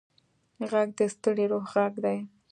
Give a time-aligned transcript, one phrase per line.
[0.69, 2.17] غږ د ستړي روح غږ دی